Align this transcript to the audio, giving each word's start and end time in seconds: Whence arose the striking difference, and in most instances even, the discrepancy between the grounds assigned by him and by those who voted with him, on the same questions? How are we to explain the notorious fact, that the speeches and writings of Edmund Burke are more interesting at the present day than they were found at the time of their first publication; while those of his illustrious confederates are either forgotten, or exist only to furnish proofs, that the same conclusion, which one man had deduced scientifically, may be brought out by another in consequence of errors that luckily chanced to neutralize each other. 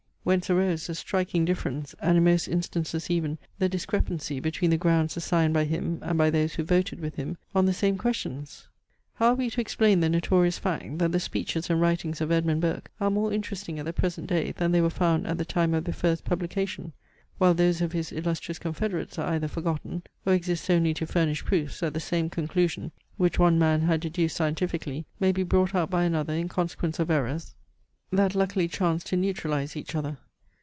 Whence 0.23 0.51
arose 0.51 0.85
the 0.85 0.93
striking 0.93 1.45
difference, 1.45 1.95
and 1.99 2.15
in 2.15 2.23
most 2.23 2.47
instances 2.47 3.09
even, 3.09 3.39
the 3.57 3.67
discrepancy 3.67 4.39
between 4.39 4.69
the 4.69 4.77
grounds 4.77 5.17
assigned 5.17 5.51
by 5.55 5.63
him 5.63 5.97
and 6.03 6.15
by 6.15 6.29
those 6.29 6.53
who 6.53 6.63
voted 6.63 6.99
with 6.99 7.15
him, 7.15 7.37
on 7.55 7.65
the 7.65 7.73
same 7.73 7.97
questions? 7.97 8.67
How 9.15 9.29
are 9.29 9.33
we 9.35 9.49
to 9.49 9.59
explain 9.59 9.99
the 9.99 10.09
notorious 10.09 10.59
fact, 10.59 10.99
that 10.99 11.11
the 11.11 11.19
speeches 11.19 11.71
and 11.71 11.81
writings 11.81 12.21
of 12.21 12.31
Edmund 12.31 12.61
Burke 12.61 12.91
are 12.99 13.09
more 13.09 13.33
interesting 13.33 13.79
at 13.79 13.85
the 13.85 13.93
present 13.93 14.27
day 14.27 14.51
than 14.55 14.71
they 14.71 14.79
were 14.79 14.91
found 14.91 15.25
at 15.25 15.39
the 15.39 15.43
time 15.43 15.73
of 15.73 15.85
their 15.85 15.91
first 15.93 16.23
publication; 16.23 16.93
while 17.39 17.55
those 17.55 17.81
of 17.81 17.91
his 17.93 18.11
illustrious 18.11 18.59
confederates 18.59 19.17
are 19.17 19.33
either 19.33 19.47
forgotten, 19.47 20.03
or 20.23 20.33
exist 20.35 20.69
only 20.69 20.93
to 20.93 21.07
furnish 21.07 21.43
proofs, 21.43 21.79
that 21.79 21.95
the 21.95 21.99
same 21.99 22.29
conclusion, 22.29 22.91
which 23.17 23.39
one 23.39 23.57
man 23.57 23.81
had 23.81 23.99
deduced 23.99 24.37
scientifically, 24.37 25.07
may 25.19 25.31
be 25.31 25.41
brought 25.43 25.73
out 25.73 25.89
by 25.89 26.03
another 26.03 26.33
in 26.33 26.47
consequence 26.47 26.99
of 26.99 27.09
errors 27.09 27.55
that 28.13 28.35
luckily 28.35 28.67
chanced 28.67 29.07
to 29.07 29.15
neutralize 29.15 29.77
each 29.77 29.95
other. 29.95 30.17